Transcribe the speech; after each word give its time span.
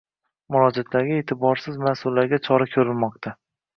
Murojaatlarga 0.55 1.19
e’tiborsiz 1.21 1.77
mas’ullarga 1.85 2.41
chora 2.49 2.69
ko‘rilmoqdang 2.77 3.39